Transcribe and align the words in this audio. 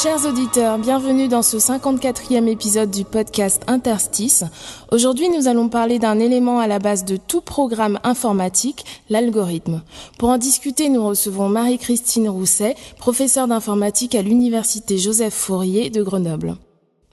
Chers 0.00 0.26
auditeurs, 0.26 0.78
bienvenue 0.78 1.26
dans 1.26 1.42
ce 1.42 1.56
54e 1.56 2.46
épisode 2.46 2.88
du 2.88 3.04
podcast 3.04 3.62
Interstice. 3.66 4.44
Aujourd'hui, 4.92 5.28
nous 5.28 5.48
allons 5.48 5.68
parler 5.68 5.98
d'un 5.98 6.20
élément 6.20 6.60
à 6.60 6.68
la 6.68 6.78
base 6.78 7.04
de 7.04 7.16
tout 7.16 7.40
programme 7.40 7.98
informatique, 8.04 8.84
l'algorithme. 9.10 9.82
Pour 10.16 10.28
en 10.28 10.38
discuter, 10.38 10.88
nous 10.88 11.04
recevons 11.04 11.48
Marie-Christine 11.48 12.28
Rousset, 12.28 12.76
professeure 12.98 13.48
d'informatique 13.48 14.14
à 14.14 14.22
l'Université 14.22 14.98
Joseph 14.98 15.34
Fourier 15.34 15.90
de 15.90 16.04
Grenoble. 16.04 16.54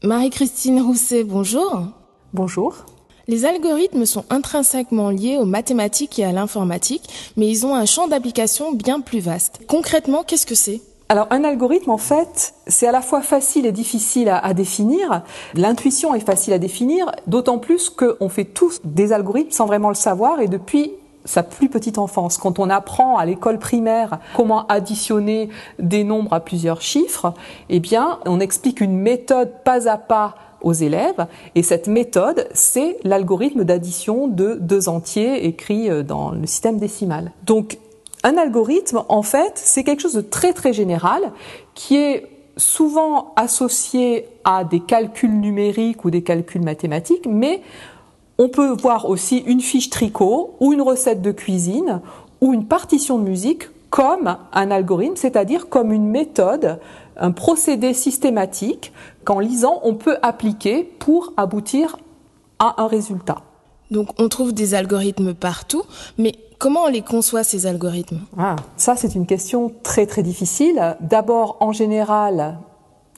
Marie-Christine 0.04 0.80
Rousset, 0.80 1.24
bonjour. 1.24 1.88
Bonjour. 2.34 2.86
Les 3.28 3.46
algorithmes 3.46 4.06
sont 4.06 4.26
intrinsèquement 4.30 5.10
liés 5.10 5.38
aux 5.38 5.46
mathématiques 5.46 6.20
et 6.20 6.24
à 6.24 6.32
l'informatique, 6.32 7.10
mais 7.36 7.50
ils 7.50 7.66
ont 7.66 7.74
un 7.74 7.88
champ 7.88 8.08
d'application 8.08 8.74
bien 8.74 9.02
plus 9.02 9.22
vaste. 9.22 9.62
Concrètement, 9.68 10.22
qu'est-ce 10.22 10.46
que 10.46 10.54
c'est? 10.54 10.82
Alors 11.08 11.28
un 11.30 11.44
algorithme, 11.44 11.92
en 11.92 11.98
fait, 11.98 12.56
c'est 12.66 12.88
à 12.88 12.92
la 12.92 13.02
fois 13.02 13.22
facile 13.22 13.68
et 13.68 13.72
difficile 13.72 14.28
à, 14.30 14.54
définir. 14.56 15.22
L'intuition 15.54 16.16
est 16.16 16.20
facile 16.20 16.54
à 16.54 16.58
définir, 16.58 17.12
d'autant 17.28 17.60
plus 17.60 17.92
qu'on 17.92 18.28
fait 18.28 18.46
tous 18.46 18.82
des 18.84 19.14
algorithmes 19.14 19.52
sans 19.52 19.68
vraiment 19.68 19.90
le 19.90 19.96
savoir 19.96 20.40
et 20.40 20.48
depuis 20.48 20.94
sa 21.24 21.44
plus 21.44 21.70
petite 21.70 22.00
enfance. 22.00 22.38
Quand 22.38 22.58
on 22.58 22.70
apprend 22.72 23.18
à 23.18 23.26
l'école 23.26 23.60
primaire 23.60 24.20
comment 24.36 24.66
additionner 24.68 25.50
des 25.78 26.04
nombres 26.04 26.34
à 26.34 26.40
plusieurs 26.40 26.82
chiffres, 26.82 27.34
eh 27.70 27.80
bien, 27.80 28.20
on 28.26 28.40
explique 28.40 28.82
une 28.82 28.98
méthode 28.98 29.52
pas 29.64 29.88
à 29.88 29.98
pas 29.98 30.36
aux 30.62 30.74
élèves. 30.74 31.28
Et 31.54 31.62
cette 31.62 31.88
méthode, 31.88 32.48
c'est 32.54 32.98
l'algorithme 33.04 33.64
d'addition 33.64 34.28
de 34.28 34.58
deux 34.60 34.90
entiers 34.90 35.46
écrits 35.46 35.90
euh, 35.90 36.02
dans 36.02 36.32
le 36.32 36.48
système 36.48 36.80
décimal. 36.80 37.32
Donc, 37.46 37.78
un 38.26 38.38
algorithme, 38.38 39.04
en 39.08 39.22
fait, 39.22 39.52
c'est 39.56 39.84
quelque 39.84 40.02
chose 40.02 40.16
de 40.16 40.22
très 40.22 40.52
très 40.52 40.74
général 40.74 41.32
qui 41.76 41.96
est 41.96 42.28
souvent 42.58 43.34
associé 43.36 44.28
à 44.44 44.64
des 44.64 44.80
calculs 44.80 45.40
numériques 45.40 46.04
ou 46.06 46.10
des 46.10 46.24
calculs 46.24 46.64
mathématiques, 46.64 47.28
mais 47.28 47.62
on 48.40 48.50
peut 48.50 48.72
voir 48.72 49.08
aussi 49.08 49.38
une 49.38 49.62
fiche 49.62 49.92
tricot 49.92 50.56
ou 50.60 50.74
une 50.74 50.82
recette 50.82 51.22
de 51.22 51.32
cuisine 51.32 52.02
ou 52.42 52.52
une 52.52 52.66
partition 52.66 53.20
de 53.20 53.24
musique 53.24 53.70
comme 53.92 54.38
un 54.52 54.72
algorithme, 54.72 55.16
c'est-à-dire 55.16 55.70
comme 55.70 55.92
une 55.92 56.10
méthode, 56.10 56.80
un 57.18 57.32
procédé 57.32 57.94
systématique 57.94 58.92
qu'en 59.24 59.40
lisant 59.40 59.82
on 59.84 59.94
peut 59.94 60.18
appliquer 60.24 60.84
pour 60.84 61.32
aboutir 61.38 61.98
à 62.58 62.82
un 62.82 62.88
résultat. 62.88 63.44
Donc 63.92 64.10
on 64.20 64.30
trouve 64.30 64.52
des 64.52 64.74
algorithmes 64.74 65.36
partout, 65.36 65.84
mais 66.18 66.34
comment 66.66 66.86
on 66.86 66.88
les 66.88 67.04
conçoit 67.04 67.44
ces 67.44 67.68
algorithmes? 67.68 68.22
Ah, 68.40 68.56
ça 68.76 68.96
c'est 68.96 69.14
une 69.14 69.28
question 69.28 69.72
très 69.84 70.08
très 70.08 70.24
difficile. 70.24 70.98
D'abord, 71.00 71.58
en 71.60 71.72
général, 71.72 72.58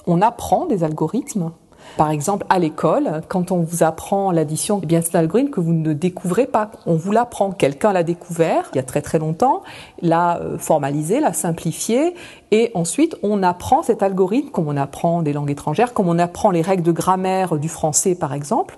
on 0.05 0.21
apprend 0.21 0.65
des 0.65 0.83
algorithmes. 0.83 1.51
Par 1.95 2.11
exemple, 2.11 2.45
à 2.49 2.59
l'école, 2.59 3.21
quand 3.29 3.53
on 3.53 3.61
vous 3.61 3.83
apprend 3.83 4.31
l'addition, 4.31 4.81
eh 4.83 4.85
bien 4.85 5.01
c'est 5.01 5.15
un 5.15 5.19
algorithme 5.19 5.49
que 5.49 5.61
vous 5.61 5.71
ne 5.71 5.93
découvrez 5.93 6.45
pas. 6.45 6.71
On 6.85 6.95
vous 6.95 7.13
l'apprend. 7.13 7.51
Quelqu'un 7.51 7.93
l'a 7.93 8.03
découvert 8.03 8.69
il 8.73 8.75
y 8.75 8.79
a 8.79 8.83
très 8.83 9.01
très 9.01 9.17
longtemps, 9.17 9.63
l'a 10.01 10.41
euh, 10.41 10.57
formalisé, 10.57 11.21
l'a 11.21 11.31
simplifié, 11.31 12.15
et 12.51 12.71
ensuite 12.73 13.15
on 13.23 13.43
apprend 13.43 13.81
cet 13.81 14.03
algorithme 14.03 14.49
comme 14.49 14.67
on 14.67 14.75
apprend 14.75 15.21
des 15.21 15.31
langues 15.31 15.51
étrangères, 15.51 15.93
comme 15.93 16.09
on 16.09 16.19
apprend 16.19 16.51
les 16.51 16.61
règles 16.61 16.83
de 16.83 16.91
grammaire 16.91 17.55
du 17.55 17.69
français 17.69 18.13
par 18.13 18.33
exemple. 18.33 18.77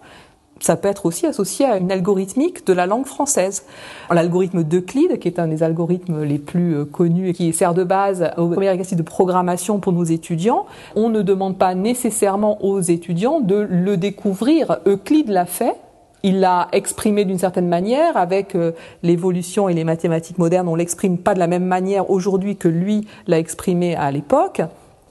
Ça 0.59 0.75
peut 0.75 0.87
être 0.87 1.05
aussi 1.05 1.25
associé 1.25 1.65
à 1.65 1.77
une 1.77 1.91
algorithmique 1.91 2.65
de 2.65 2.73
la 2.73 2.85
langue 2.85 3.05
française. 3.05 3.63
L'algorithme 4.11 4.63
d'Euclide, 4.63 5.19
qui 5.19 5.27
est 5.27 5.39
un 5.39 5.47
des 5.47 5.63
algorithmes 5.63 6.23
les 6.23 6.37
plus 6.37 6.75
euh, 6.75 6.85
connus 6.85 7.29
et 7.29 7.33
qui 7.33 7.53
sert 7.53 7.73
de 7.73 7.83
base 7.83 8.31
au 8.37 8.49
premier 8.49 8.69
exercice 8.69 8.97
de 8.97 9.03
programmation 9.03 9.79
pour 9.79 9.93
nos 9.93 10.03
étudiants, 10.03 10.65
on 10.95 11.09
ne 11.09 11.21
demande 11.21 11.57
pas 11.57 11.75
nécessairement 11.75 12.63
aux 12.63 12.81
étudiants 12.81 13.39
de 13.39 13.55
le 13.69 13.97
découvrir. 13.97 14.79
Euclide 14.85 15.29
l'a 15.29 15.45
fait. 15.45 15.75
Il 16.21 16.41
l'a 16.41 16.67
exprimé 16.73 17.23
d'une 17.23 17.37
certaine 17.37 17.69
manière 17.69 18.17
avec 18.17 18.53
euh, 18.55 18.73
l'évolution 19.03 19.69
et 19.69 19.73
les 19.73 19.85
mathématiques 19.85 20.37
modernes. 20.37 20.67
On 20.67 20.75
l'exprime 20.75 21.17
pas 21.17 21.33
de 21.33 21.39
la 21.39 21.47
même 21.47 21.65
manière 21.65 22.09
aujourd'hui 22.09 22.57
que 22.57 22.67
lui 22.67 23.07
l'a 23.27 23.39
exprimé 23.39 23.95
à 23.95 24.11
l'époque. 24.11 24.61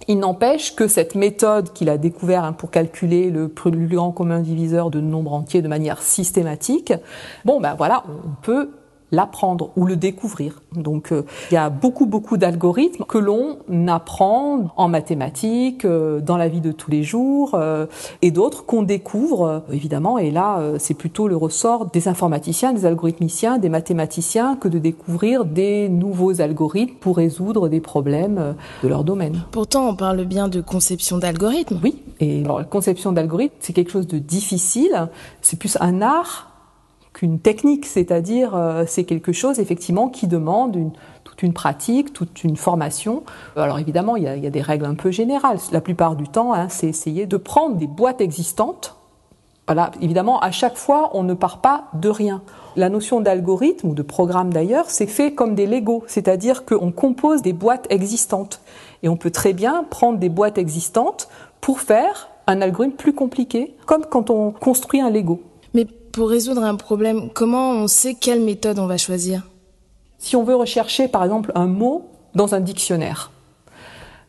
Il 0.06 0.20
n'empêche 0.20 0.74
que 0.74 0.86
cette 0.86 1.14
méthode 1.14 1.72
qu'il 1.72 1.90
a 1.90 1.98
découvert 1.98 2.44
hein, 2.44 2.52
pour 2.52 2.70
calculer 2.70 3.30
le 3.30 3.48
plus 3.48 3.88
grand 3.88 4.12
commun 4.12 4.40
diviseur 4.40 4.90
de 4.90 5.00
nombres 5.00 5.32
entiers 5.32 5.62
de 5.62 5.68
manière 5.68 6.00
systématique, 6.02 6.92
bon 7.44 7.60
ben 7.60 7.74
voilà, 7.74 8.04
on 8.08 8.30
peut 8.42 8.70
l'apprendre 9.12 9.70
ou 9.76 9.86
le 9.86 9.96
découvrir. 9.96 10.60
Donc 10.74 11.12
euh, 11.12 11.24
il 11.50 11.54
y 11.54 11.56
a 11.56 11.70
beaucoup 11.70 12.06
beaucoup 12.06 12.36
d'algorithmes 12.36 13.04
que 13.04 13.18
l'on 13.18 13.58
apprend 13.88 14.72
en 14.76 14.88
mathématiques, 14.88 15.84
euh, 15.84 16.20
dans 16.20 16.36
la 16.36 16.48
vie 16.48 16.60
de 16.60 16.72
tous 16.72 16.90
les 16.90 17.02
jours, 17.02 17.52
euh, 17.54 17.86
et 18.22 18.30
d'autres 18.30 18.66
qu'on 18.66 18.82
découvre 18.82 19.42
euh, 19.46 19.60
évidemment. 19.72 20.18
Et 20.18 20.30
là, 20.30 20.58
euh, 20.58 20.76
c'est 20.78 20.94
plutôt 20.94 21.28
le 21.28 21.36
ressort 21.36 21.86
des 21.86 22.08
informaticiens, 22.08 22.72
des 22.72 22.86
algorithmiciens, 22.86 23.58
des 23.58 23.68
mathématiciens 23.68 24.56
que 24.56 24.68
de 24.68 24.78
découvrir 24.78 25.44
des 25.44 25.88
nouveaux 25.88 26.40
algorithmes 26.40 26.96
pour 27.00 27.16
résoudre 27.16 27.68
des 27.68 27.80
problèmes 27.80 28.38
euh, 28.38 28.52
de 28.82 28.88
leur 28.88 29.04
domaine. 29.04 29.44
Pourtant, 29.52 29.88
on 29.88 29.96
parle 29.96 30.24
bien 30.24 30.48
de 30.48 30.60
conception 30.60 31.18
d'algorithmes. 31.18 31.80
Oui, 31.82 32.02
et 32.20 32.44
alors, 32.44 32.58
la 32.58 32.64
conception 32.64 33.12
d'algorithme, 33.12 33.54
c'est 33.60 33.72
quelque 33.72 33.90
chose 33.90 34.06
de 34.06 34.18
difficile. 34.18 35.08
C'est 35.40 35.58
plus 35.58 35.78
un 35.80 36.02
art 36.02 36.50
qu'une 37.18 37.40
technique, 37.40 37.84
c'est-à-dire 37.84 38.54
euh, 38.54 38.84
c'est 38.86 39.02
quelque 39.02 39.32
chose 39.32 39.58
effectivement 39.58 40.08
qui 40.08 40.28
demande 40.28 40.92
toute 41.24 41.42
une 41.42 41.52
pratique, 41.52 42.12
toute 42.12 42.44
une 42.44 42.56
formation. 42.56 43.24
Alors 43.56 43.80
évidemment, 43.80 44.14
il 44.14 44.22
y, 44.22 44.28
a, 44.28 44.36
il 44.36 44.44
y 44.44 44.46
a 44.46 44.50
des 44.50 44.62
règles 44.62 44.84
un 44.84 44.94
peu 44.94 45.10
générales. 45.10 45.58
La 45.72 45.80
plupart 45.80 46.14
du 46.14 46.28
temps, 46.28 46.54
hein, 46.54 46.68
c'est 46.68 46.86
essayer 46.86 47.26
de 47.26 47.36
prendre 47.36 47.74
des 47.74 47.88
boîtes 47.88 48.20
existantes. 48.20 48.94
Voilà, 49.66 49.90
évidemment, 50.00 50.38
à 50.38 50.52
chaque 50.52 50.76
fois, 50.76 51.10
on 51.12 51.24
ne 51.24 51.34
part 51.34 51.60
pas 51.60 51.86
de 51.92 52.08
rien. 52.08 52.40
La 52.76 52.88
notion 52.88 53.20
d'algorithme 53.20 53.88
ou 53.88 53.94
de 53.94 54.02
programme 54.02 54.52
d'ailleurs, 54.52 54.88
c'est 54.88 55.08
fait 55.08 55.32
comme 55.32 55.56
des 55.56 55.66
Lego, 55.66 56.04
c'est-à-dire 56.06 56.64
qu'on 56.64 56.92
compose 56.92 57.42
des 57.42 57.52
boîtes 57.52 57.88
existantes. 57.90 58.60
Et 59.02 59.08
on 59.08 59.16
peut 59.16 59.32
très 59.32 59.54
bien 59.54 59.84
prendre 59.90 60.20
des 60.20 60.28
boîtes 60.28 60.56
existantes 60.56 61.28
pour 61.60 61.80
faire 61.80 62.28
un 62.46 62.62
algorithme 62.62 62.94
plus 62.94 63.12
compliqué, 63.12 63.74
comme 63.86 64.06
quand 64.06 64.30
on 64.30 64.52
construit 64.52 65.00
un 65.00 65.10
Lego. 65.10 65.42
Pour 66.18 66.30
résoudre 66.30 66.64
un 66.64 66.74
problème, 66.74 67.30
comment 67.32 67.70
on 67.70 67.86
sait 67.86 68.14
quelle 68.14 68.40
méthode 68.40 68.80
on 68.80 68.88
va 68.88 68.96
choisir? 68.96 69.46
Si 70.18 70.34
on 70.34 70.42
veut 70.42 70.56
rechercher 70.56 71.06
par 71.06 71.22
exemple 71.22 71.52
un 71.54 71.68
mot 71.68 72.08
dans 72.34 72.56
un 72.56 72.60
dictionnaire, 72.60 73.30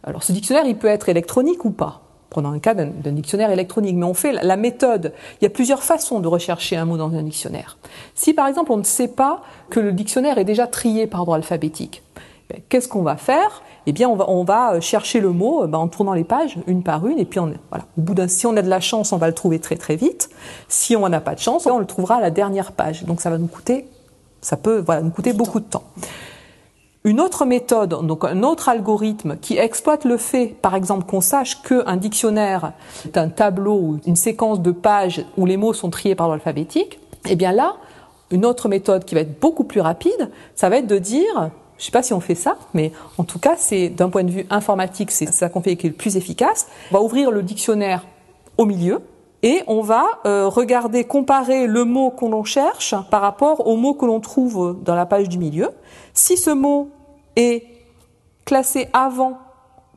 alors 0.04 0.22
ce 0.22 0.32
dictionnaire 0.32 0.68
il 0.68 0.78
peut 0.78 0.86
être 0.86 1.10
électronique 1.10 1.66
ou 1.66 1.72
pas? 1.72 2.04
Prenons 2.30 2.50
un 2.50 2.60
cas 2.60 2.76
d'un 2.76 3.12
dictionnaire 3.12 3.50
électronique, 3.50 3.96
mais 3.96 4.06
on 4.06 4.14
fait 4.14 4.34
la- 4.34 4.44
la 4.44 4.56
méthode. 4.56 5.14
Il 5.42 5.46
y 5.46 5.48
a 5.48 5.50
plusieurs 5.50 5.82
façons 5.82 6.20
de 6.20 6.28
rechercher 6.28 6.76
un 6.76 6.86
mot 6.86 6.96
dans 6.96 7.16
un 7.16 7.24
dictionnaire. 7.24 7.80
Si 8.14 8.36
par 8.36 8.46
exemple 8.46 8.72
on 8.72 8.78
ne 8.78 8.84
sait 8.84 9.08
pas 9.08 9.42
que 9.72 9.80
le 9.80 9.92
dictionnaire 9.92 10.38
est 10.38 10.46
déjà 10.46 10.68
trié 10.68 11.08
par 11.08 11.22
ordre 11.22 11.34
alphabétique, 11.34 12.04
ben, 12.52 12.62
qu'est-ce 12.70 12.88
qu'on 12.88 13.02
va 13.02 13.18
faire? 13.18 13.64
Eh 13.86 13.92
bien, 13.92 14.10
on 14.10 14.16
va, 14.16 14.26
va 14.44 14.82
chercher 14.82 15.20
le 15.20 15.30
mot 15.30 15.64
euh, 15.64 15.68
ben, 15.68 15.78
en 15.78 15.88
tournant 15.88 16.14
les 16.14 16.24
pages 16.24 16.58
une 16.68 16.84
par 16.84 17.06
une, 17.08 17.20
et 17.20 17.26
puis 17.26 17.40
on, 17.40 17.54
voilà, 17.70 17.86
au 17.98 18.02
bout 18.02 18.14
d'un, 18.14 18.28
si 18.28 18.46
on 18.46 18.56
a 18.56 18.62
de 18.62 18.70
la 18.70 18.80
chance, 18.80 19.14
on 19.14 19.18
va 19.18 19.28
le 19.28 19.34
trouver 19.34 19.60
très 19.60 19.76
très 19.76 19.96
vite. 19.96 20.30
Si 20.68 20.96
on 20.96 21.08
n'a 21.08 21.22
pas 21.22 21.36
de 21.36 21.40
chance, 21.40 21.66
on 21.66 21.80
le 21.80 21.86
trouvera 21.86 22.16
à 22.16 22.22
la 22.22 22.32
dernière 22.32 22.72
page. 22.72 23.04
Donc 23.06 23.22
ça 23.22 23.30
va 23.30 23.38
nous 23.38 23.48
coûter, 23.48 23.88
ça 24.42 24.58
peut 24.58 24.84
voilà, 24.86 25.02
nous 25.02 25.12
coûter 25.12 25.34
beaucoup 25.34 25.60
de 25.60 25.66
temps. 25.66 25.84
Une 27.06 27.22
autre 27.22 27.46
méthode, 27.46 28.06
donc 28.06 28.26
un 28.26 28.44
autre 28.44 28.68
algorithme 28.68 29.38
qui 29.38 29.58
exploite 29.58 30.04
le 30.04 30.18
fait, 30.18 30.48
par 30.62 30.76
exemple, 30.76 31.06
qu'on 31.06 31.22
sache 31.22 31.62
qu'un 31.62 31.96
dictionnaire 31.96 32.74
est 33.06 33.18
un 33.18 33.30
tableau 33.30 33.76
ou 33.76 34.00
une 34.06 34.18
séquence 34.18 34.62
de 34.62 34.72
pages 34.72 35.26
où 35.38 35.46
les 35.46 35.56
mots 35.56 35.74
sont 35.74 35.90
triés 35.90 36.14
par 36.14 36.28
ordre 36.28 36.36
alphabétique, 36.36 37.00
eh 37.30 37.38
bien 37.38 37.54
là, 37.54 37.78
une 38.32 38.46
autre 38.46 38.68
méthode 38.68 39.06
qui 39.06 39.16
va 39.16 39.22
être 39.22 39.40
beaucoup 39.40 39.64
plus 39.64 39.80
rapide, 39.80 40.30
ça 40.56 40.68
va 40.70 40.78
être 40.78 40.88
de 40.88 40.98
dire, 40.98 41.52
je 41.80 41.86
sais 41.86 41.92
pas 41.92 42.04
si 42.04 42.14
on 42.14 42.20
fait 42.20 42.36
ça, 42.36 42.58
mais 42.74 42.92
en 43.18 43.24
tout 43.24 43.40
cas, 43.40 43.56
c'est 43.58 43.90
d'un 43.90 44.10
point 44.10 44.24
de 44.24 44.32
vue 44.32 44.46
informatique, 44.50 45.10
c'est 45.10 45.32
ça 45.32 45.50
qu'on 45.50 45.62
fait 45.62 45.76
qui 45.78 45.88
est 45.88 45.90
le 45.90 45.96
plus 45.96 46.18
efficace. 46.18 46.68
On 46.92 46.96
va 46.96 47.02
ouvrir 47.02 47.32
le 47.32 47.42
dictionnaire 47.42 48.06
au 48.58 48.66
milieu, 48.66 49.02
et 49.42 49.64
on 49.68 49.82
va 49.82 50.06
euh, 50.26 50.48
regarder, 50.48 51.06
comparer 51.06 51.66
le 51.66 51.86
mot 51.86 52.10
qu'on 52.10 52.30
l'on 52.30 52.44
cherche 52.44 52.94
par 53.10 53.22
rapport 53.22 53.68
au 53.68 53.78
mot 53.78 53.94
que 53.94 54.06
l'on 54.06 54.20
trouve 54.20 54.78
dans 54.84 54.96
la 54.96 55.06
page 55.06 55.30
du 55.30 55.38
milieu. 55.38 55.70
Si 56.14 56.36
ce 56.36 56.50
mot 56.50 56.90
est 57.38 57.64
classé 58.46 58.90
avant 58.92 59.38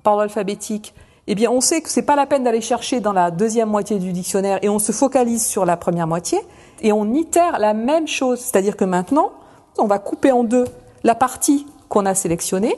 par 0.05 0.14
ordre 0.14 0.23
alphabétique, 0.23 0.94
eh 1.26 1.35
bien 1.35 1.50
on 1.50 1.61
sait 1.61 1.81
que 1.81 1.88
c'est 1.88 2.02
pas 2.02 2.17
la 2.17 2.26
peine 2.26 2.44
d'aller 2.44 2.61
chercher 2.61 3.00
dans 3.00 3.12
la 3.12 3.31
deuxième 3.31 3.69
moitié 3.69 3.99
du 3.99 4.12
dictionnaire 4.12 4.58
et 4.62 4.69
on 4.69 4.78
se 4.78 4.93
focalise 4.93 5.44
sur 5.44 5.64
la 5.64 5.76
première 5.76 6.06
moitié 6.06 6.38
et 6.81 6.93
on 6.93 7.12
itère 7.12 7.58
la 7.58 7.75
même 7.75 8.06
chose. 8.06 8.38
C'est-à-dire 8.38 8.76
que 8.76 8.85
maintenant, 8.85 9.32
on 9.78 9.87
va 9.87 9.99
couper 9.99 10.31
en 10.31 10.44
deux 10.44 10.64
la 11.02 11.17
partie 11.17 11.67
qu'on 11.92 12.06
a 12.06 12.14
sélectionnée 12.14 12.74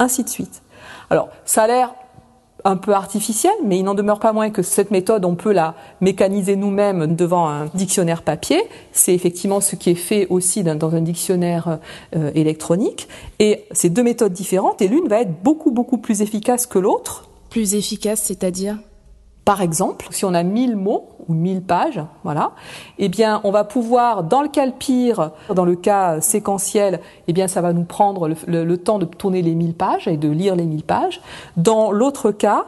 ainsi 0.00 0.24
de 0.24 0.28
suite. 0.28 0.62
Alors, 1.08 1.28
ça 1.44 1.62
a 1.62 1.66
l'air 1.68 1.94
un 2.64 2.76
peu 2.76 2.92
artificiel, 2.92 3.54
mais 3.64 3.78
il 3.78 3.84
n'en 3.84 3.94
demeure 3.94 4.18
pas 4.18 4.32
moins 4.32 4.50
que 4.50 4.62
cette 4.62 4.90
méthode, 4.90 5.24
on 5.24 5.36
peut 5.36 5.52
la 5.52 5.76
mécaniser 6.00 6.56
nous-mêmes 6.56 7.14
devant 7.14 7.48
un 7.48 7.66
dictionnaire 7.74 8.22
papier. 8.22 8.60
C'est 8.92 9.14
effectivement 9.14 9.60
ce 9.60 9.76
qui 9.76 9.90
est 9.90 9.94
fait 9.94 10.26
aussi 10.30 10.64
dans 10.64 10.94
un 10.94 11.00
dictionnaire 11.00 11.78
euh, 12.16 12.32
électronique. 12.34 13.08
Et 13.38 13.66
c'est 13.70 13.88
deux 13.88 14.02
méthodes 14.02 14.32
différentes, 14.32 14.82
et 14.82 14.88
l'une 14.88 15.06
va 15.06 15.20
être 15.20 15.42
beaucoup, 15.42 15.70
beaucoup 15.70 15.98
plus 15.98 16.20
efficace 16.20 16.66
que 16.66 16.80
l'autre. 16.80 17.28
Plus 17.50 17.74
efficace, 17.74 18.20
c'est-à-dire? 18.20 18.78
Par 19.50 19.62
exemple, 19.62 20.06
si 20.10 20.24
on 20.24 20.32
a 20.32 20.44
1000 20.44 20.76
mots 20.76 21.08
ou 21.26 21.34
1000 21.34 21.62
pages, 21.62 22.00
eh 23.00 23.10
on 23.42 23.50
va 23.50 23.64
pouvoir, 23.64 24.22
dans 24.22 24.42
le 24.42 24.48
cas 24.48 24.64
dans 25.52 25.64
le 25.64 25.74
cas 25.74 26.20
séquentiel, 26.20 27.00
eh 27.26 27.32
bien, 27.32 27.48
ça 27.48 27.60
va 27.60 27.72
nous 27.72 27.82
prendre 27.82 28.28
le, 28.28 28.76
temps 28.76 29.00
de 29.00 29.06
tourner 29.06 29.42
les 29.42 29.56
1000 29.56 29.74
pages 29.74 30.06
et 30.06 30.16
de 30.16 30.28
lire 30.28 30.54
les 30.54 30.66
1000 30.66 30.84
pages. 30.84 31.20
Dans 31.56 31.90
l'autre 31.90 32.30
cas, 32.30 32.66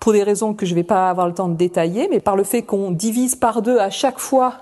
pour 0.00 0.12
des 0.12 0.24
raisons 0.24 0.54
que 0.54 0.66
je 0.66 0.72
ne 0.72 0.80
vais 0.80 0.82
pas 0.82 1.08
avoir 1.08 1.28
le 1.28 1.34
temps 1.34 1.48
de 1.48 1.54
détailler, 1.54 2.08
mais 2.10 2.18
par 2.18 2.34
le 2.34 2.42
fait 2.42 2.62
qu'on 2.62 2.90
divise 2.90 3.36
par 3.36 3.62
deux 3.62 3.78
à 3.78 3.90
chaque 3.90 4.18
fois 4.18 4.54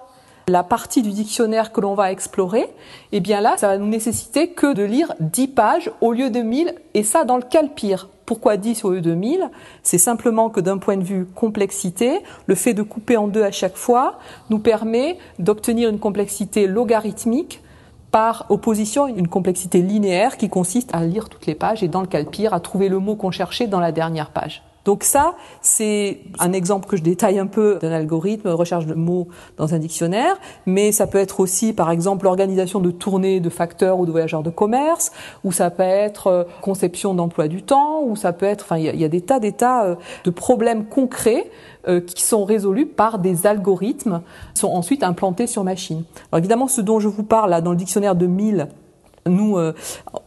la 0.48 0.64
partie 0.64 1.00
du 1.00 1.12
dictionnaire 1.12 1.72
que 1.72 1.80
l'on 1.80 1.94
va 1.94 2.12
explorer, 2.12 2.68
eh 3.12 3.20
bien 3.20 3.40
là, 3.40 3.56
ça 3.56 3.68
va 3.68 3.78
nous 3.78 3.88
nécessiter 3.88 4.50
que 4.50 4.74
de 4.74 4.82
lire 4.82 5.14
10 5.20 5.48
pages 5.48 5.90
au 6.02 6.12
lieu 6.12 6.28
de 6.28 6.40
1000, 6.40 6.74
et 6.92 7.02
ça 7.02 7.24
dans 7.24 7.36
le 7.36 7.44
cas 7.44 7.62
pire. 7.74 8.08
Pourquoi 8.26 8.56
10 8.56 8.84
au 8.84 8.90
lieu 8.92 9.00
de 9.00 9.14
1000 9.14 9.50
C'est 9.82 9.98
simplement 9.98 10.50
que 10.50 10.60
d'un 10.60 10.78
point 10.78 10.96
de 10.96 11.02
vue 11.02 11.26
complexité, 11.34 12.20
le 12.46 12.54
fait 12.54 12.74
de 12.74 12.82
couper 12.82 13.16
en 13.16 13.28
deux 13.28 13.42
à 13.42 13.50
chaque 13.50 13.76
fois 13.76 14.18
nous 14.50 14.58
permet 14.58 15.18
d'obtenir 15.38 15.88
une 15.88 15.98
complexité 15.98 16.66
logarithmique 16.66 17.62
par 18.10 18.46
opposition 18.50 19.04
à 19.04 19.10
une 19.10 19.28
complexité 19.28 19.80
linéaire 19.80 20.36
qui 20.36 20.48
consiste 20.48 20.94
à 20.94 21.04
lire 21.04 21.28
toutes 21.28 21.46
les 21.46 21.54
pages 21.54 21.82
et 21.82 21.88
dans 21.88 22.02
le 22.02 22.06
cas 22.06 22.20
le 22.20 22.26
pire 22.26 22.54
à 22.54 22.60
trouver 22.60 22.88
le 22.88 22.98
mot 22.98 23.16
qu'on 23.16 23.30
cherchait 23.30 23.66
dans 23.66 23.80
la 23.80 23.90
dernière 23.90 24.30
page. 24.30 24.62
Donc 24.84 25.04
ça, 25.04 25.34
c'est 25.60 26.20
un 26.38 26.52
exemple 26.52 26.88
que 26.88 26.96
je 26.96 27.02
détaille 27.02 27.38
un 27.38 27.46
peu 27.46 27.78
d'un 27.80 27.92
algorithme, 27.92 28.48
recherche 28.48 28.86
de 28.86 28.94
mots 28.94 29.28
dans 29.56 29.74
un 29.74 29.78
dictionnaire, 29.78 30.36
mais 30.66 30.90
ça 30.90 31.06
peut 31.06 31.18
être 31.18 31.40
aussi, 31.40 31.72
par 31.72 31.90
exemple, 31.90 32.24
l'organisation 32.24 32.80
de 32.80 32.90
tournées 32.90 33.40
de 33.40 33.48
facteurs 33.48 34.00
ou 34.00 34.06
de 34.06 34.10
voyageurs 34.10 34.42
de 34.42 34.50
commerce, 34.50 35.12
ou 35.44 35.52
ça 35.52 35.70
peut 35.70 35.82
être 35.82 36.26
euh, 36.26 36.44
conception 36.60 37.14
d'emploi 37.14 37.48
du 37.48 37.62
temps, 37.62 38.02
ou 38.02 38.16
ça 38.16 38.32
peut 38.32 38.46
être, 38.46 38.62
enfin, 38.64 38.78
il 38.78 39.00
y, 39.00 39.04
a 39.04 39.08
des 39.08 39.20
tas, 39.20 39.38
des 39.38 39.52
tas 39.52 39.84
euh, 39.84 39.94
de 40.24 40.30
problèmes 40.30 40.86
concrets 40.86 41.50
euh, 41.88 42.00
qui 42.00 42.22
sont 42.22 42.44
résolus 42.44 42.86
par 42.86 43.18
des 43.18 43.46
algorithmes, 43.46 44.22
qui 44.54 44.60
sont 44.60 44.68
ensuite 44.68 45.02
implantés 45.04 45.46
sur 45.46 45.62
machine. 45.64 46.04
Alors 46.30 46.38
évidemment, 46.38 46.68
ce 46.68 46.80
dont 46.80 46.98
je 46.98 47.08
vous 47.08 47.22
parle 47.22 47.50
là 47.50 47.60
dans 47.60 47.70
le 47.70 47.76
dictionnaire 47.76 48.14
de 48.14 48.26
1000 48.26 48.68
nous, 49.26 49.56
euh, 49.56 49.72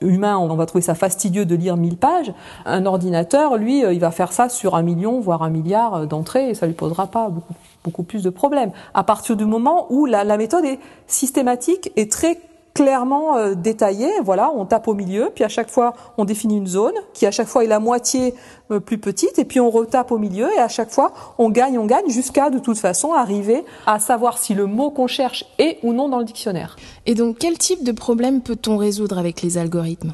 humains, 0.01 0.37
on 0.37 0.53
va 0.55 0.65
trouver 0.65 0.81
ça 0.81 0.95
fastidieux 0.95 1.45
de 1.45 1.55
lire 1.55 1.77
1000 1.77 1.97
pages. 1.97 2.33
Un 2.65 2.85
ordinateur, 2.85 3.57
lui, 3.57 3.83
euh, 3.83 3.93
il 3.93 3.99
va 3.99 4.11
faire 4.11 4.31
ça 4.31 4.49
sur 4.49 4.75
un 4.75 4.83
million, 4.83 5.19
voire 5.19 5.43
un 5.43 5.49
milliard 5.49 5.95
euh, 5.95 6.05
d'entrées, 6.05 6.49
et 6.49 6.53
ça 6.53 6.65
lui 6.65 6.73
posera 6.73 7.07
pas 7.07 7.29
beaucoup, 7.29 7.53
beaucoup 7.83 8.03
plus 8.03 8.23
de 8.23 8.29
problèmes. 8.29 8.71
À 8.93 9.03
partir 9.03 9.35
du 9.35 9.45
moment 9.45 9.87
où 9.89 10.05
la, 10.05 10.23
la 10.23 10.37
méthode 10.37 10.65
est 10.65 10.79
systématique 11.07 11.91
et 11.95 12.07
très 12.07 12.39
clairement 12.75 13.37
euh, 13.37 13.55
détaillé. 13.55 14.07
Voilà, 14.23 14.51
on 14.55 14.65
tape 14.65 14.87
au 14.87 14.93
milieu, 14.93 15.31
puis 15.33 15.43
à 15.43 15.47
chaque 15.47 15.71
fois 15.71 15.95
on 16.17 16.25
définit 16.25 16.57
une 16.57 16.67
zone 16.67 16.93
qui 17.13 17.25
à 17.25 17.31
chaque 17.31 17.47
fois 17.47 17.63
est 17.63 17.67
la 17.67 17.79
moitié 17.79 18.35
euh, 18.69 18.79
plus 18.79 18.99
petite, 18.99 19.39
et 19.39 19.45
puis 19.45 19.59
on 19.59 19.71
retape 19.71 20.11
au 20.11 20.19
milieu, 20.19 20.53
et 20.55 20.59
à 20.59 20.67
chaque 20.67 20.91
fois 20.91 21.11
on 21.39 21.49
gagne, 21.49 21.79
on 21.79 21.85
gagne, 21.85 22.09
jusqu'à 22.09 22.51
de 22.51 22.59
toute 22.59 22.77
façon 22.77 23.13
arriver 23.13 23.65
à 23.87 23.99
savoir 23.99 24.37
si 24.37 24.53
le 24.53 24.67
mot 24.67 24.91
qu'on 24.91 25.07
cherche 25.07 25.45
est 25.57 25.79
ou 25.81 25.93
non 25.93 26.09
dans 26.09 26.19
le 26.19 26.25
dictionnaire. 26.25 26.75
Et 27.07 27.15
donc 27.15 27.37
quel 27.39 27.57
type 27.57 27.83
de 27.83 27.93
problème 27.93 28.41
peut-on 28.41 28.77
résoudre 28.77 29.17
avec 29.17 29.41
les 29.41 29.57
algorithmes? 29.57 30.13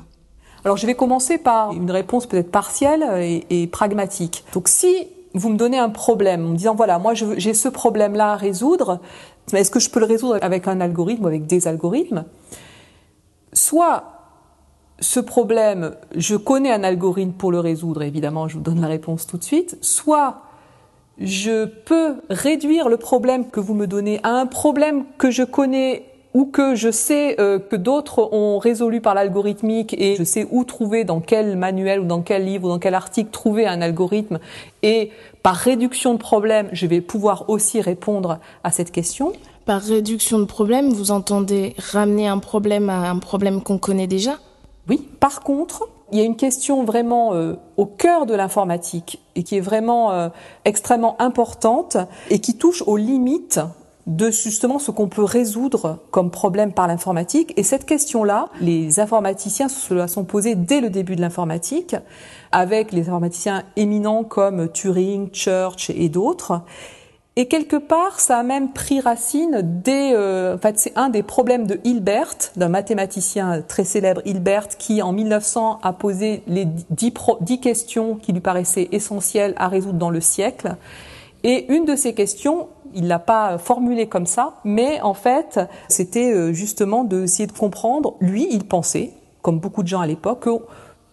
Alors 0.64 0.78
je 0.78 0.86
vais 0.86 0.94
commencer 0.94 1.40
par 1.40 1.74
une 1.74 1.90
réponse 1.90 2.28
peut-être 2.28 2.52
partielle 2.52 3.04
et, 3.18 3.46
et 3.50 3.66
pragmatique. 3.66 4.46
Donc 4.54 4.68
si 4.68 5.08
vous 5.34 5.50
me 5.50 5.58
donnez 5.58 5.80
un 5.80 5.90
problème 5.90 6.46
en 6.46 6.50
me 6.50 6.58
disant 6.58 6.76
voilà 6.76 7.00
moi 7.00 7.14
j'ai 7.16 7.54
ce 7.54 7.70
problème 7.70 8.16
là 8.16 8.34
à 8.34 8.36
résoudre 8.36 9.00
est-ce 9.54 9.72
que 9.72 9.80
je 9.80 9.90
peux 9.90 10.00
le 10.00 10.06
résoudre 10.06 10.38
avec 10.42 10.68
un 10.68 10.82
algorithme 10.82 11.26
ou 11.26 11.28
avec 11.28 11.46
des 11.46 11.68
algorithmes? 11.68 12.26
Soit 13.54 14.04
ce 15.00 15.20
problème, 15.20 15.96
je 16.16 16.36
connais 16.36 16.72
un 16.72 16.84
algorithme 16.84 17.34
pour 17.34 17.52
le 17.52 17.60
résoudre, 17.60 18.04
évidemment, 18.04 18.48
je 18.48 18.56
vous 18.56 18.64
donne 18.64 18.82
la 18.82 18.88
réponse 18.88 19.26
tout 19.26 19.38
de 19.38 19.44
suite, 19.44 19.78
soit 19.82 20.44
je 21.18 21.66
peux 21.66 22.22
réduire 22.30 22.88
le 22.88 22.98
problème 22.98 23.50
que 23.50 23.60
vous 23.60 23.74
me 23.74 23.88
donnez 23.88 24.20
à 24.24 24.30
un 24.30 24.46
problème 24.46 25.06
que 25.18 25.32
je 25.32 25.44
connais 25.44 26.11
ou 26.34 26.46
que 26.46 26.76
je 26.76 26.92
sais 26.92 27.40
euh, 27.40 27.60
que 27.60 27.76
d'autres 27.76 28.34
ont 28.34 28.58
résolu 28.58 29.02
par 29.02 29.14
l'algorithmique 29.14 29.96
et 29.98 30.16
je 30.16 30.24
sais 30.24 30.48
où 30.50 30.64
trouver, 30.64 31.04
dans 31.04 31.20
quel 31.20 31.58
manuel 31.58 32.02
ou 32.02 32.06
dans 32.06 32.22
quel 32.22 32.46
livre 32.46 32.68
ou 32.68 32.70
dans 32.70 32.80
quel 32.80 32.96
article 32.96 33.30
trouver 33.32 33.68
un 33.68 33.82
algorithme 33.82 34.40
et 34.84 35.12
par 35.44 35.56
réduction 35.56 36.14
de 36.14 36.20
problème, 36.20 36.70
je 36.72 36.86
vais 36.86 37.02
pouvoir 37.02 37.50
aussi 37.50 37.82
répondre 37.82 38.40
à 38.64 38.72
cette 38.72 38.92
question. 38.92 39.34
Par 39.66 39.82
réduction 39.82 40.40
de 40.40 40.46
problème, 40.46 40.90
vous 40.90 41.12
entendez 41.12 41.76
ramener 41.78 42.28
un 42.28 42.40
problème 42.40 42.90
à 42.90 43.10
un 43.10 43.18
problème 43.18 43.62
qu'on 43.62 43.78
connaît 43.78 44.08
déjà? 44.08 44.38
Oui. 44.90 45.08
Par 45.20 45.42
contre, 45.42 45.88
il 46.12 46.18
y 46.18 46.22
a 46.22 46.26
une 46.26 46.36
question 46.36 46.84
vraiment 46.84 47.34
euh, 47.34 47.54
au 47.78 47.86
cœur 47.86 48.26
de 48.26 48.34
l'informatique 48.34 49.22
et 49.36 49.44
qui 49.44 49.58
est 49.58 49.62
vraiment 49.62 50.12
euh, 50.12 50.30
extrêmement 50.66 51.16
importante 51.22 51.98
et 52.30 52.40
qui 52.40 52.58
touche 52.58 52.84
aux 52.86 52.98
limites 52.98 53.60
de 54.16 54.30
justement 54.30 54.78
ce 54.78 54.92
qu'on 54.92 55.08
peut 55.08 55.24
résoudre 55.24 56.00
comme 56.12 56.32
problème 56.32 56.74
par 56.74 56.88
l'informatique. 56.88 57.54
Et 57.56 57.64
cette 57.64 57.86
question-là, 57.86 58.50
les 58.60 59.00
informaticiens 59.00 59.70
se 59.70 59.94
la 59.94 60.08
sont 60.08 60.26
posés 60.26 60.56
dès 60.56 60.82
le 60.82 60.90
début 60.90 61.16
de 61.16 61.22
l'informatique, 61.22 61.96
avec 62.52 62.92
les 62.92 63.08
informaticiens 63.08 63.64
éminents 63.78 64.24
comme 64.24 64.70
Turing, 64.70 65.30
Church 65.32 65.90
et 65.92 66.10
d'autres. 66.10 66.62
Et 67.38 67.48
quelque 67.48 67.78
part, 67.78 68.20
ça 68.20 68.40
a 68.40 68.44
même 68.44 68.74
pris 68.74 69.00
racine 69.00 69.62
dès, 69.64 70.14
euh, 70.14 70.56
en 70.56 70.58
fait, 70.58 70.78
c'est 70.78 70.98
un 70.98 71.08
des 71.08 71.24
problèmes 71.24 71.66
de 71.66 71.80
Hilbert, 71.86 72.36
d'un 72.58 72.68
mathématicien 72.68 73.64
très 73.66 73.86
célèbre, 73.86 74.22
Hilbert, 74.26 74.68
qui 74.68 75.02
en 75.02 75.14
1900 75.14 75.80
a 75.82 75.94
posé 75.94 76.44
les 76.48 76.68
dix 76.90 77.60
questions 77.62 78.16
qui 78.16 78.34
lui 78.34 78.42
paraissaient 78.42 78.90
essentielles 78.92 79.54
à 79.56 79.70
résoudre 79.70 79.98
dans 79.98 80.10
le 80.10 80.20
siècle. 80.20 80.76
Et 81.44 81.74
une 81.74 81.86
de 81.86 81.96
ces 81.96 82.14
questions, 82.14 82.68
il 82.94 83.08
l'a 83.08 83.20
pas 83.20 83.58
formulée 83.58 84.08
comme 84.08 84.26
ça, 84.26 84.56
mais 84.64 85.02
en 85.02 85.14
fait, 85.14 85.60
c'était 85.88 86.34
euh, 86.34 86.54
justement 86.54 87.04
d'essayer 87.04 87.48
de 87.48 87.52
comprendre. 87.52 88.16
Lui, 88.20 88.48
il 88.52 88.66
pensait, 88.66 89.12
comme 89.42 89.60
beaucoup 89.60 89.84
de 89.84 89.88
gens 89.88 90.02
à 90.02 90.08
l'époque, 90.08 90.42
que 90.42 90.50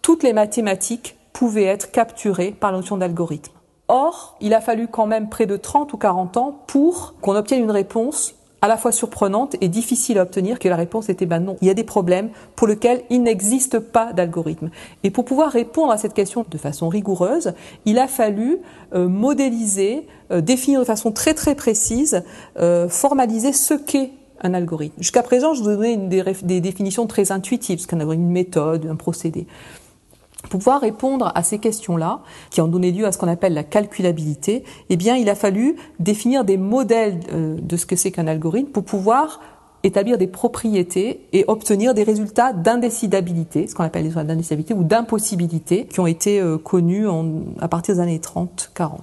toutes 0.01 0.23
les 0.23 0.33
mathématiques 0.33 1.17
pouvaient 1.33 1.65
être 1.65 1.91
capturées 1.91 2.51
par 2.51 2.71
la 2.71 2.77
notion 2.77 2.97
d'algorithme. 2.97 3.53
Or, 3.87 4.37
il 4.39 4.53
a 4.53 4.61
fallu 4.61 4.87
quand 4.87 5.07
même 5.07 5.29
près 5.29 5.45
de 5.45 5.57
30 5.57 5.93
ou 5.93 5.97
40 5.97 6.37
ans 6.37 6.63
pour 6.67 7.15
qu'on 7.21 7.35
obtienne 7.35 7.63
une 7.63 7.71
réponse 7.71 8.35
à 8.61 8.67
la 8.67 8.77
fois 8.77 8.91
surprenante 8.91 9.55
et 9.61 9.67
difficile 9.67 10.17
à 10.17 10.23
obtenir, 10.23 10.59
que 10.59 10.67
la 10.67 10.75
réponse 10.75 11.09
était 11.09 11.25
ben 11.25 11.39
non. 11.39 11.57
Il 11.61 11.67
y 11.67 11.71
a 11.71 11.73
des 11.73 11.83
problèmes 11.83 12.29
pour 12.55 12.67
lesquels 12.67 13.03
il 13.09 13.23
n'existe 13.23 13.79
pas 13.79 14.13
d'algorithme. 14.13 14.69
Et 15.03 15.11
pour 15.11 15.25
pouvoir 15.25 15.51
répondre 15.51 15.91
à 15.91 15.97
cette 15.97 16.13
question 16.13 16.45
de 16.49 16.57
façon 16.57 16.89
rigoureuse, 16.89 17.53
il 17.85 17.99
a 17.99 18.07
fallu 18.07 18.59
euh, 18.93 19.07
modéliser, 19.07 20.07
euh, 20.31 20.41
définir 20.41 20.79
de 20.79 20.85
façon 20.85 21.11
très 21.11 21.33
très 21.33 21.55
précise, 21.55 22.23
euh, 22.59 22.89
formaliser 22.89 23.53
ce 23.53 23.73
qu'est 23.73 24.11
un 24.41 24.53
algorithme. 24.53 24.95
Jusqu'à 24.99 25.23
présent, 25.23 25.53
je 25.53 25.61
vous 25.61 25.69
donnais 25.69 25.97
des, 25.97 26.23
des 26.43 26.61
définitions 26.61 27.07
très 27.07 27.31
intuitives, 27.31 27.79
ce 27.79 27.87
qu'un 27.87 27.99
algorithme, 27.99 28.23
une 28.23 28.31
méthode, 28.31 28.87
un 28.89 28.95
procédé. 28.95 29.47
Pour 30.49 30.59
pouvoir 30.59 30.81
répondre 30.81 31.31
à 31.35 31.43
ces 31.43 31.59
questions-là, 31.59 32.21
qui 32.49 32.61
ont 32.61 32.67
donné 32.67 32.91
lieu 32.91 33.05
à 33.05 33.11
ce 33.11 33.17
qu'on 33.17 33.27
appelle 33.27 33.53
la 33.53 33.63
calculabilité, 33.63 34.63
eh 34.89 34.97
bien, 34.97 35.15
il 35.15 35.29
a 35.29 35.35
fallu 35.35 35.75
définir 35.99 36.43
des 36.43 36.57
modèles 36.57 37.19
euh, 37.31 37.57
de 37.61 37.77
ce 37.77 37.85
que 37.85 37.95
c'est 37.95 38.11
qu'un 38.11 38.27
algorithme 38.27 38.71
pour 38.71 38.83
pouvoir 38.83 39.39
établir 39.83 40.17
des 40.17 40.27
propriétés 40.27 41.21
et 41.31 41.45
obtenir 41.47 41.93
des 41.93 42.03
résultats 42.03 42.51
d'indécidabilité, 42.51 43.67
ce 43.67 43.75
qu'on 43.75 43.83
appelle 43.83 44.01
les 44.03 44.09
résultats 44.09 44.25
d'indécidabilité 44.25 44.73
ou 44.73 44.83
d'impossibilité, 44.83 45.85
qui 45.85 45.99
ont 45.99 46.07
été 46.07 46.41
euh, 46.41 46.57
connus 46.57 47.07
à 47.59 47.67
partir 47.67 47.95
des 47.95 48.01
années 48.01 48.19
30-40. 48.19 48.97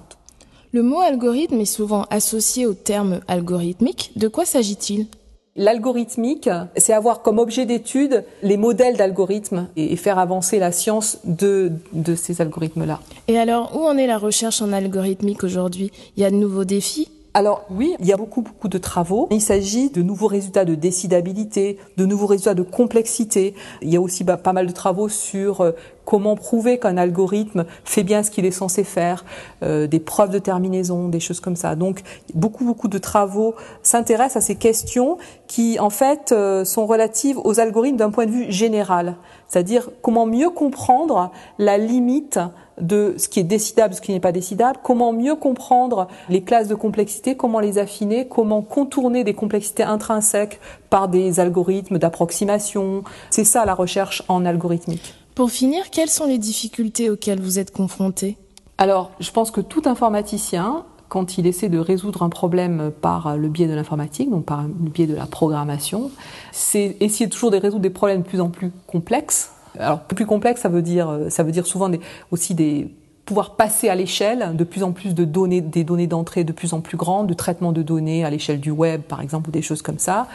Le 0.73 0.83
mot 0.83 0.99
algorithme 0.99 1.61
est 1.61 1.65
souvent 1.65 2.03
associé 2.09 2.65
au 2.65 2.73
terme 2.73 3.21
algorithmique. 3.27 4.11
De 4.17 4.27
quoi 4.27 4.45
s'agit-il? 4.45 5.07
L'algorithmique, 5.57 6.49
c'est 6.75 6.93
avoir 6.93 7.23
comme 7.23 7.39
objet 7.39 7.65
d'étude 7.65 8.23
les 8.43 8.57
modèles 8.57 8.95
d'algorithmes 8.95 9.67
et 9.75 9.95
faire 9.95 10.19
avancer 10.19 10.59
la 10.59 10.71
science 10.71 11.17
de, 11.23 11.71
de 11.93 12.13
ces 12.13 12.41
algorithmes-là. 12.41 12.99
Et 13.27 13.39
alors, 13.39 13.75
où 13.75 13.83
en 13.83 13.97
est 13.97 14.05
la 14.05 14.19
recherche 14.19 14.61
en 14.61 14.71
algorithmique 14.71 15.43
aujourd'hui? 15.43 15.91
Il 16.15 16.21
y 16.21 16.25
a 16.25 16.29
de 16.29 16.35
nouveaux 16.35 16.63
défis? 16.63 17.09
Alors 17.33 17.65
oui, 17.69 17.93
il 17.99 18.07
y 18.07 18.13
a 18.13 18.17
beaucoup 18.17 18.41
beaucoup 18.41 18.67
de 18.67 18.79
travaux. 18.79 19.27
Il 19.29 19.41
s'agit 19.41 19.91
de 19.91 20.01
nouveaux 20.01 20.25
résultats 20.25 20.65
de 20.65 20.73
décidabilité, 20.73 21.77
de 21.95 22.05
nouveaux 22.05 22.25
résultats 22.25 22.55
de 22.55 22.63
complexité. 22.63 23.53
Il 23.83 23.93
y 23.93 23.95
a 23.95 24.01
aussi 24.01 24.23
bah, 24.23 24.37
pas 24.37 24.53
mal 24.53 24.65
de 24.65 24.71
travaux 24.71 25.07
sur 25.07 25.61
euh, 25.61 25.71
comment 26.07 26.37
prouver 26.37 26.79
qu'un 26.79 26.95
algorithme 26.95 27.65
fait 27.83 28.03
bien 28.03 28.23
ce 28.23 28.31
qu'il 28.31 28.45
est 28.45 28.51
censé 28.51 28.85
faire, 28.85 29.25
euh, 29.61 29.87
des 29.87 29.99
preuves 29.99 30.29
de 30.29 30.39
terminaison, 30.39 31.09
des 31.09 31.19
choses 31.19 31.41
comme 31.41 31.57
ça. 31.57 31.75
Donc 31.75 32.01
beaucoup 32.33 32.63
beaucoup 32.63 32.87
de 32.87 32.97
travaux 32.97 33.55
s'intéressent 33.83 34.37
à 34.37 34.41
ces 34.41 34.55
questions 34.55 35.17
qui 35.47 35.77
en 35.81 35.89
fait 35.89 36.31
euh, 36.31 36.63
sont 36.63 36.85
relatives 36.85 37.37
aux 37.43 37.59
algorithmes 37.59 37.97
d'un 37.97 38.09
point 38.09 38.25
de 38.25 38.31
vue 38.31 38.49
général. 38.49 39.17
c'est-à-dire 39.49 39.89
comment 40.01 40.25
mieux 40.25 40.49
comprendre 40.49 41.29
la 41.59 41.77
limite 41.77 42.39
de 42.79 43.15
ce 43.17 43.27
qui 43.27 43.41
est 43.41 43.43
décidable, 43.43 43.93
ce 43.93 43.99
qui 43.99 44.13
n'est 44.13 44.21
pas 44.21 44.31
décidable, 44.31 44.79
comment 44.81 45.11
mieux 45.11 45.35
comprendre 45.35 46.07
les 46.29 46.41
classes 46.41 46.69
de 46.69 46.75
complexité, 46.75 47.35
comment 47.35 47.59
les 47.59 47.79
affiner, 47.79 48.29
comment 48.29 48.61
contourner 48.61 49.25
des 49.25 49.33
complexités 49.33 49.83
intrinsèques 49.83 50.61
par 50.89 51.09
des 51.09 51.41
algorithmes 51.41 51.97
d'approximation. 51.97 53.03
C'est 53.29 53.43
ça 53.43 53.65
la 53.65 53.73
recherche 53.73 54.23
en 54.29 54.45
algorithmique. 54.45 55.26
Pour 55.37 55.51
finir, 55.51 55.91
quelles 55.91 56.09
sont 56.09 56.25
les 56.25 56.39
difficultés 56.39 57.11
auxquelles 57.11 57.39
vous 57.39 57.59
êtes 57.59 57.69
confronté 57.69 58.37
Alors, 58.79 59.11
je 59.19 59.29
pense 59.29 59.51
que 59.51 59.61
tout 59.61 59.83
informaticien 59.85 60.83
quand 61.09 61.37
il 61.37 61.45
essaie 61.45 61.69
de 61.69 61.77
résoudre 61.77 62.23
un 62.23 62.29
problème 62.29 62.91
par 63.03 63.37
le 63.37 63.47
biais 63.47 63.67
de 63.67 63.75
l'informatique, 63.75 64.31
donc 64.31 64.45
par 64.45 64.63
le 64.63 64.89
biais 64.89 65.05
de 65.05 65.13
la 65.13 65.27
programmation, 65.27 66.09
c'est 66.51 66.97
essayer 67.01 67.29
toujours 67.29 67.51
de 67.51 67.57
résoudre 67.57 67.83
des 67.83 67.91
problèmes 67.91 68.23
de 68.23 68.27
plus 68.27 68.41
en 68.41 68.49
plus 68.49 68.71
complexes. 68.87 69.51
Alors 69.77 69.99
plus 69.99 70.25
complexe, 70.25 70.61
ça 70.61 70.69
veut 70.69 70.81
dire, 70.81 71.27
ça 71.29 71.43
veut 71.43 71.51
dire 71.51 71.67
souvent 71.67 71.91
aussi 72.31 72.55
des 72.55 72.89
pouvoir 73.27 73.55
passer 73.57 73.89
à 73.89 73.95
l'échelle 73.95 74.55
de 74.55 74.63
plus 74.63 74.81
en 74.83 74.93
plus 74.93 75.13
de 75.13 75.25
données, 75.25 75.61
des 75.61 75.83
données 75.83 76.07
d'entrée 76.07 76.45
de 76.45 76.53
plus 76.53 76.73
en 76.73 76.79
plus 76.79 76.97
grandes, 76.97 77.27
de 77.27 77.33
traitement 77.33 77.73
de 77.73 77.83
données 77.83 78.23
à 78.23 78.29
l'échelle 78.31 78.59
du 78.59 78.71
web, 78.71 79.01
par 79.01 79.21
exemple, 79.21 79.49
ou 79.49 79.51
des 79.51 79.61
choses 79.61 79.81
comme 79.81 79.99
ça. 79.99 80.27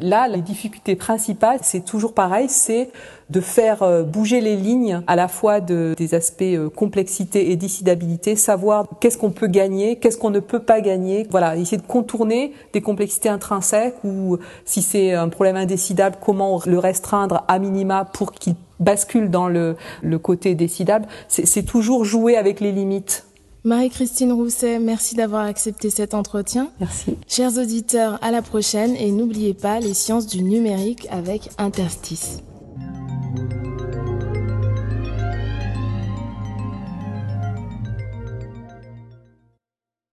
Là, 0.00 0.28
la 0.28 0.38
difficulté 0.38 0.96
principale, 0.96 1.58
c'est 1.62 1.84
toujours 1.84 2.12
pareil, 2.12 2.48
c'est 2.48 2.90
de 3.30 3.40
faire 3.40 3.82
euh, 3.82 4.02
bouger 4.02 4.40
les 4.40 4.54
lignes 4.54 5.02
à 5.06 5.16
la 5.16 5.28
fois 5.28 5.60
de, 5.60 5.94
des 5.96 6.14
aspects 6.14 6.42
euh, 6.42 6.68
complexité 6.68 7.50
et 7.50 7.56
décidabilité, 7.56 8.36
savoir 8.36 8.86
qu'est-ce 9.00 9.18
qu'on 9.18 9.30
peut 9.30 9.48
gagner, 9.48 9.96
qu'est-ce 9.96 10.16
qu'on 10.16 10.30
ne 10.30 10.40
peut 10.40 10.60
pas 10.60 10.80
gagner. 10.80 11.26
Voilà, 11.30 11.56
essayer 11.56 11.78
de 11.78 11.86
contourner 11.86 12.52
des 12.72 12.80
complexités 12.80 13.28
intrinsèques 13.28 13.96
ou 14.04 14.38
si 14.64 14.82
c'est 14.82 15.14
un 15.14 15.28
problème 15.30 15.56
indécidable, 15.56 16.16
comment 16.24 16.60
le 16.64 16.78
restreindre 16.78 17.44
à 17.48 17.58
minima 17.58 18.04
pour 18.04 18.32
qu'il 18.32 18.54
bascule 18.80 19.30
dans 19.30 19.48
le, 19.48 19.76
le 20.02 20.18
côté 20.18 20.54
décidable. 20.54 21.06
C'est 21.28 21.64
toujours 21.64 22.04
jouer 22.04 22.36
avec 22.36 22.60
les 22.60 22.72
limites 22.72 23.24
Marie-Christine 23.64 24.32
Rousset, 24.32 24.78
merci 24.78 25.14
d'avoir 25.14 25.44
accepté 25.44 25.90
cet 25.90 26.14
entretien. 26.14 26.70
Merci. 26.80 27.16
Chers 27.26 27.58
auditeurs, 27.58 28.18
à 28.22 28.30
la 28.30 28.42
prochaine 28.42 28.94
et 28.96 29.10
n'oubliez 29.10 29.54
pas 29.54 29.80
les 29.80 29.94
sciences 29.94 30.26
du 30.26 30.42
numérique 30.42 31.06
avec 31.10 31.50
Interstice. 31.58 32.40